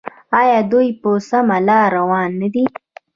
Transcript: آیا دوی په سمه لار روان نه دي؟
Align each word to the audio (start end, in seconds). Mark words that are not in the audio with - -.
آیا 0.39 0.59
دوی 0.71 0.87
په 1.01 1.09
سمه 1.29 1.57
لار 1.67 1.87
روان 1.97 2.29
نه 2.41 2.47
دي؟ 2.53 2.63